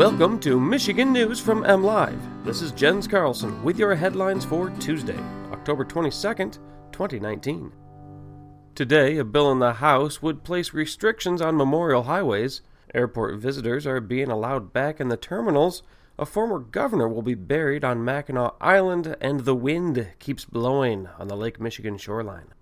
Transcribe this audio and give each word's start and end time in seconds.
Welcome 0.00 0.40
to 0.40 0.58
Michigan 0.58 1.12
News 1.12 1.40
from 1.40 1.62
MLive. 1.62 2.42
This 2.42 2.62
is 2.62 2.72
Jens 2.72 3.06
Carlson 3.06 3.62
with 3.62 3.78
your 3.78 3.94
headlines 3.94 4.46
for 4.46 4.70
Tuesday, 4.80 5.18
October 5.52 5.84
22nd, 5.84 6.54
2019. 6.90 7.70
Today, 8.74 9.18
a 9.18 9.24
bill 9.26 9.52
in 9.52 9.58
the 9.58 9.74
House 9.74 10.22
would 10.22 10.42
place 10.42 10.72
restrictions 10.72 11.42
on 11.42 11.54
memorial 11.54 12.04
highways. 12.04 12.62
Airport 12.94 13.38
visitors 13.40 13.86
are 13.86 14.00
being 14.00 14.30
allowed 14.30 14.72
back 14.72 15.00
in 15.00 15.08
the 15.08 15.18
terminals. 15.18 15.82
A 16.18 16.24
former 16.24 16.60
governor 16.60 17.06
will 17.06 17.20
be 17.20 17.34
buried 17.34 17.84
on 17.84 18.02
Mackinac 18.02 18.54
Island, 18.58 19.18
and 19.20 19.40
the 19.40 19.54
wind 19.54 20.12
keeps 20.18 20.46
blowing 20.46 21.08
on 21.18 21.28
the 21.28 21.36
Lake 21.36 21.60
Michigan 21.60 21.98
shoreline. 21.98 22.54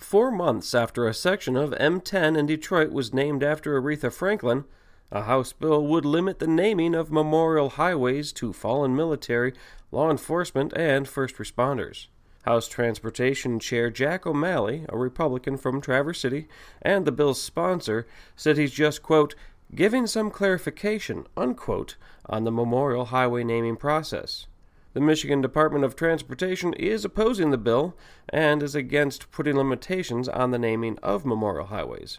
Four 0.00 0.32
months 0.32 0.74
after 0.74 1.06
a 1.06 1.14
section 1.14 1.56
of 1.56 1.70
M10 1.70 2.36
in 2.36 2.46
Detroit 2.46 2.90
was 2.90 3.14
named 3.14 3.44
after 3.44 3.80
Aretha 3.80 4.12
Franklin, 4.12 4.64
a 5.12 5.22
House 5.22 5.52
bill 5.52 5.86
would 5.86 6.06
limit 6.06 6.38
the 6.38 6.46
naming 6.46 6.94
of 6.94 7.12
memorial 7.12 7.68
highways 7.68 8.32
to 8.32 8.54
fallen 8.54 8.96
military, 8.96 9.52
law 9.90 10.10
enforcement, 10.10 10.72
and 10.74 11.06
first 11.06 11.36
responders. 11.36 12.06
House 12.44 12.66
Transportation 12.66 13.60
Chair 13.60 13.90
Jack 13.90 14.26
O'Malley, 14.26 14.86
a 14.88 14.96
Republican 14.96 15.58
from 15.58 15.82
Traverse 15.82 16.18
City 16.20 16.48
and 16.80 17.04
the 17.04 17.12
bill's 17.12 17.40
sponsor, 17.40 18.06
said 18.34 18.56
he's 18.56 18.72
just, 18.72 19.02
quote, 19.02 19.34
giving 19.74 20.06
some 20.06 20.30
clarification, 20.30 21.26
unquote, 21.36 21.96
on 22.26 22.44
the 22.44 22.50
memorial 22.50 23.06
highway 23.06 23.44
naming 23.44 23.76
process. 23.76 24.46
The 24.94 25.00
Michigan 25.00 25.42
Department 25.42 25.84
of 25.84 25.94
Transportation 25.94 26.72
is 26.72 27.04
opposing 27.04 27.50
the 27.50 27.58
bill 27.58 27.94
and 28.30 28.62
is 28.62 28.74
against 28.74 29.30
putting 29.30 29.56
limitations 29.56 30.26
on 30.28 30.52
the 30.52 30.58
naming 30.58 30.98
of 31.02 31.26
memorial 31.26 31.66
highways. 31.66 32.18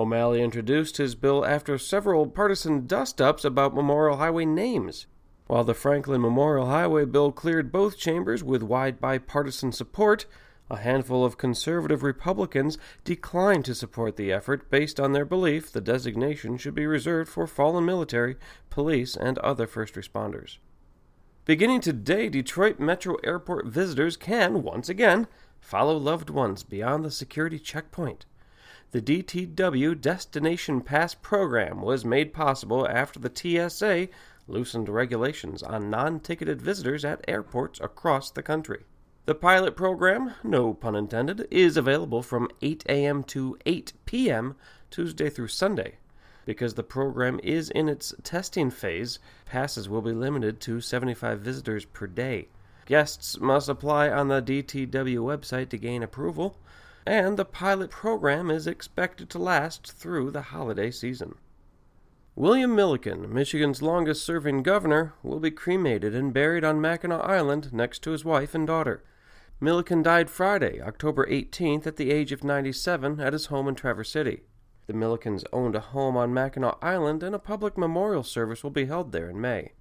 O'Malley 0.00 0.40
introduced 0.40 0.96
his 0.96 1.14
bill 1.14 1.44
after 1.44 1.76
several 1.76 2.26
partisan 2.26 2.86
dust 2.86 3.20
ups 3.20 3.44
about 3.44 3.74
Memorial 3.74 4.16
Highway 4.16 4.46
names. 4.46 5.06
While 5.46 5.64
the 5.64 5.74
Franklin 5.74 6.22
Memorial 6.22 6.68
Highway 6.68 7.04
bill 7.04 7.32
cleared 7.32 7.70
both 7.70 7.98
chambers 7.98 8.42
with 8.42 8.62
wide 8.62 8.98
bipartisan 8.98 9.72
support, 9.72 10.24
a 10.70 10.78
handful 10.78 11.22
of 11.22 11.36
conservative 11.36 12.02
Republicans 12.02 12.78
declined 13.04 13.66
to 13.66 13.74
support 13.74 14.16
the 14.16 14.32
effort 14.32 14.70
based 14.70 14.98
on 14.98 15.12
their 15.12 15.26
belief 15.26 15.70
the 15.70 15.82
designation 15.82 16.56
should 16.56 16.74
be 16.74 16.86
reserved 16.86 17.28
for 17.28 17.46
fallen 17.46 17.84
military, 17.84 18.36
police, 18.70 19.14
and 19.16 19.36
other 19.40 19.66
first 19.66 19.96
responders. 19.96 20.56
Beginning 21.44 21.82
today, 21.82 22.30
Detroit 22.30 22.78
Metro 22.78 23.16
Airport 23.22 23.66
visitors 23.66 24.16
can, 24.16 24.62
once 24.62 24.88
again, 24.88 25.26
follow 25.60 25.98
loved 25.98 26.30
ones 26.30 26.62
beyond 26.62 27.04
the 27.04 27.10
security 27.10 27.58
checkpoint. 27.58 28.24
The 28.92 29.00
DTW 29.00 30.00
Destination 30.00 30.80
Pass 30.80 31.14
program 31.14 31.80
was 31.80 32.04
made 32.04 32.32
possible 32.32 32.88
after 32.88 33.20
the 33.20 33.30
TSA 33.32 34.08
loosened 34.48 34.88
regulations 34.88 35.62
on 35.62 35.90
non 35.90 36.18
ticketed 36.18 36.60
visitors 36.60 37.04
at 37.04 37.24
airports 37.28 37.78
across 37.78 38.32
the 38.32 38.42
country. 38.42 38.82
The 39.26 39.36
pilot 39.36 39.76
program, 39.76 40.34
no 40.42 40.74
pun 40.74 40.96
intended, 40.96 41.46
is 41.52 41.76
available 41.76 42.20
from 42.20 42.48
8 42.62 42.84
a.m. 42.88 43.22
to 43.24 43.56
8 43.64 43.92
p.m. 44.06 44.56
Tuesday 44.90 45.30
through 45.30 45.46
Sunday. 45.46 45.98
Because 46.44 46.74
the 46.74 46.82
program 46.82 47.38
is 47.44 47.70
in 47.70 47.88
its 47.88 48.12
testing 48.24 48.72
phase, 48.72 49.20
passes 49.46 49.88
will 49.88 50.02
be 50.02 50.10
limited 50.10 50.60
to 50.62 50.80
75 50.80 51.38
visitors 51.38 51.84
per 51.84 52.08
day. 52.08 52.48
Guests 52.86 53.38
must 53.38 53.68
apply 53.68 54.08
on 54.10 54.26
the 54.26 54.42
DTW 54.42 55.18
website 55.18 55.68
to 55.68 55.78
gain 55.78 56.02
approval 56.02 56.58
and 57.06 57.36
the 57.36 57.44
pilot 57.44 57.90
program 57.90 58.50
is 58.50 58.66
expected 58.66 59.30
to 59.30 59.38
last 59.38 59.92
through 59.92 60.30
the 60.30 60.42
holiday 60.42 60.90
season. 60.90 61.34
William 62.36 62.74
Milliken, 62.74 63.32
Michigan's 63.32 63.82
longest 63.82 64.24
serving 64.24 64.62
governor, 64.62 65.14
will 65.22 65.40
be 65.40 65.50
cremated 65.50 66.14
and 66.14 66.32
buried 66.32 66.64
on 66.64 66.80
Mackinac 66.80 67.22
Island 67.22 67.72
next 67.72 68.02
to 68.02 68.12
his 68.12 68.24
wife 68.24 68.54
and 68.54 68.66
daughter. 68.66 69.02
Milliken 69.60 70.02
died 70.02 70.30
Friday, 70.30 70.80
October 70.80 71.26
18th, 71.26 71.86
at 71.86 71.96
the 71.96 72.10
age 72.10 72.32
of 72.32 72.42
97 72.42 73.20
at 73.20 73.34
his 73.34 73.46
home 73.46 73.68
in 73.68 73.74
Traverse 73.74 74.10
City. 74.10 74.42
The 74.86 74.94
Millikens 74.94 75.44
owned 75.52 75.76
a 75.76 75.80
home 75.80 76.16
on 76.16 76.32
Mackinac 76.32 76.78
Island, 76.80 77.22
and 77.22 77.34
a 77.34 77.38
public 77.38 77.76
memorial 77.76 78.22
service 78.22 78.62
will 78.62 78.70
be 78.70 78.86
held 78.86 79.12
there 79.12 79.28
in 79.28 79.40
May. 79.40 79.72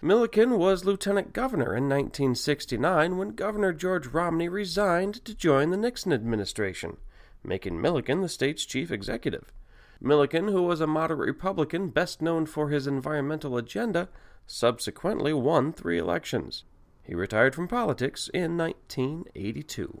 Milliken 0.00 0.60
was 0.60 0.84
lieutenant 0.84 1.32
governor 1.32 1.74
in 1.74 1.88
1969 1.88 3.16
when 3.16 3.30
Governor 3.30 3.72
George 3.72 4.06
Romney 4.06 4.48
resigned 4.48 5.24
to 5.24 5.34
join 5.34 5.70
the 5.70 5.76
Nixon 5.76 6.12
administration, 6.12 6.98
making 7.42 7.80
Milliken 7.80 8.20
the 8.20 8.28
state's 8.28 8.64
chief 8.64 8.92
executive. 8.92 9.52
Milliken, 10.00 10.48
who 10.48 10.62
was 10.62 10.80
a 10.80 10.86
moderate 10.86 11.18
Republican 11.18 11.88
best 11.88 12.22
known 12.22 12.46
for 12.46 12.68
his 12.68 12.86
environmental 12.86 13.56
agenda, 13.56 14.08
subsequently 14.46 15.32
won 15.32 15.72
three 15.72 15.98
elections. 15.98 16.62
He 17.02 17.16
retired 17.16 17.56
from 17.56 17.66
politics 17.66 18.30
in 18.32 18.56
1982. 18.56 20.00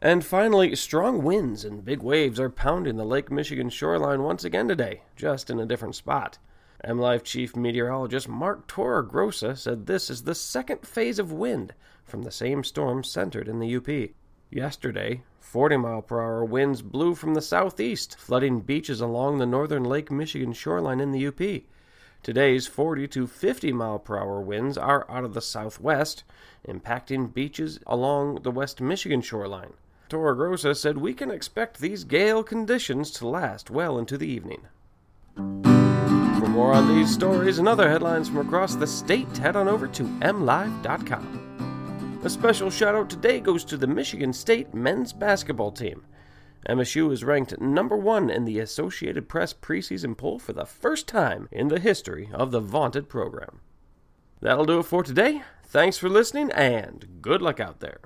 And 0.00 0.24
finally, 0.24 0.76
strong 0.76 1.24
winds 1.24 1.64
and 1.64 1.84
big 1.84 2.02
waves 2.02 2.38
are 2.38 2.50
pounding 2.50 2.98
the 2.98 3.04
Lake 3.04 3.32
Michigan 3.32 3.68
shoreline 3.68 4.22
once 4.22 4.44
again 4.44 4.68
today, 4.68 5.02
just 5.16 5.50
in 5.50 5.58
a 5.58 5.66
different 5.66 5.96
spot. 5.96 6.38
MLive 6.84 7.24
Chief 7.24 7.56
Meteorologist 7.56 8.28
Mark 8.28 8.68
Torregrossa 8.68 9.56
said 9.56 9.86
this 9.86 10.10
is 10.10 10.22
the 10.22 10.34
second 10.34 10.86
phase 10.86 11.18
of 11.18 11.32
wind 11.32 11.74
from 12.04 12.22
the 12.22 12.30
same 12.30 12.62
storm 12.62 13.02
centered 13.02 13.48
in 13.48 13.58
the 13.58 13.76
UP. 13.76 14.10
Yesterday, 14.50 15.22
40 15.40 15.78
mile 15.78 16.02
per 16.02 16.20
hour 16.20 16.44
winds 16.44 16.82
blew 16.82 17.14
from 17.14 17.34
the 17.34 17.40
southeast, 17.40 18.16
flooding 18.18 18.60
beaches 18.60 19.00
along 19.00 19.38
the 19.38 19.46
northern 19.46 19.84
Lake 19.84 20.10
Michigan 20.10 20.52
shoreline 20.52 21.00
in 21.00 21.12
the 21.12 21.26
UP. 21.26 21.62
Today's 22.22 22.66
40 22.66 23.08
to 23.08 23.26
50 23.26 23.72
mile 23.72 23.98
per 23.98 24.18
hour 24.18 24.40
winds 24.40 24.76
are 24.76 25.10
out 25.10 25.24
of 25.24 25.34
the 25.34 25.40
southwest, 25.40 26.24
impacting 26.68 27.32
beaches 27.32 27.80
along 27.86 28.42
the 28.42 28.50
West 28.50 28.80
Michigan 28.80 29.22
shoreline. 29.22 29.72
Torregrossa 30.08 30.76
said 30.76 30.98
we 30.98 31.14
can 31.14 31.30
expect 31.30 31.78
these 31.78 32.04
gale 32.04 32.42
conditions 32.42 33.10
to 33.12 33.26
last 33.26 33.70
well 33.70 33.98
into 33.98 34.18
the 34.18 34.28
evening. 34.28 34.66
More 36.56 36.72
on 36.72 36.88
these 36.88 37.12
stories 37.12 37.58
and 37.58 37.68
other 37.68 37.86
headlines 37.86 38.28
from 38.28 38.38
across 38.38 38.74
the 38.74 38.86
state, 38.86 39.36
head 39.36 39.56
on 39.56 39.68
over 39.68 39.86
to 39.88 40.04
mlive.com. 40.04 41.42
A 42.24 42.30
special 42.30 42.70
shout 42.70 42.94
out 42.94 43.10
today 43.10 43.40
goes 43.40 43.62
to 43.66 43.76
the 43.76 43.86
Michigan 43.86 44.32
State 44.32 44.72
men's 44.72 45.12
basketball 45.12 45.70
team. 45.70 46.06
MSU 46.66 47.12
is 47.12 47.24
ranked 47.24 47.60
number 47.60 47.94
one 47.94 48.30
in 48.30 48.46
the 48.46 48.58
Associated 48.58 49.28
Press 49.28 49.52
preseason 49.52 50.16
poll 50.16 50.38
for 50.38 50.54
the 50.54 50.64
first 50.64 51.06
time 51.06 51.46
in 51.52 51.68
the 51.68 51.78
history 51.78 52.30
of 52.32 52.52
the 52.52 52.60
vaunted 52.60 53.10
program. 53.10 53.60
That'll 54.40 54.64
do 54.64 54.78
it 54.78 54.84
for 54.84 55.02
today. 55.02 55.42
Thanks 55.62 55.98
for 55.98 56.08
listening 56.08 56.50
and 56.52 57.18
good 57.20 57.42
luck 57.42 57.60
out 57.60 57.80
there. 57.80 58.00